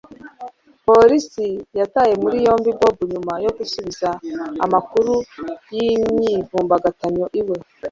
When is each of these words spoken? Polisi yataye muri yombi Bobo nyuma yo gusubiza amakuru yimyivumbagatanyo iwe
Polisi 0.85 1.47
yataye 1.79 2.13
muri 2.23 2.37
yombi 2.45 2.69
Bobo 2.79 3.03
nyuma 3.13 3.33
yo 3.45 3.51
gusubiza 3.57 4.09
amakuru 4.65 5.13
yimyivumbagatanyo 5.75 7.25
iwe 7.39 7.57